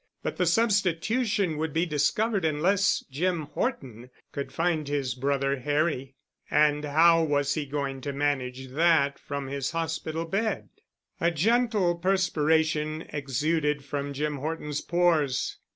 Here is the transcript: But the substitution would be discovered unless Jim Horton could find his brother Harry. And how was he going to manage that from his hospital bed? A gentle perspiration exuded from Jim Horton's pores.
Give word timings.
But 0.23 0.37
the 0.37 0.47
substitution 0.47 1.57
would 1.57 1.73
be 1.73 1.85
discovered 1.85 2.43
unless 2.43 3.01
Jim 3.11 3.43
Horton 3.43 4.09
could 4.31 4.51
find 4.51 4.87
his 4.87 5.13
brother 5.13 5.57
Harry. 5.59 6.15
And 6.49 6.83
how 6.83 7.21
was 7.21 7.53
he 7.53 7.67
going 7.67 8.01
to 8.01 8.11
manage 8.11 8.69
that 8.69 9.19
from 9.19 9.45
his 9.45 9.69
hospital 9.69 10.25
bed? 10.25 10.69
A 11.19 11.29
gentle 11.29 11.93
perspiration 11.99 13.05
exuded 13.13 13.85
from 13.85 14.11
Jim 14.11 14.37
Horton's 14.37 14.81
pores. 14.81 15.57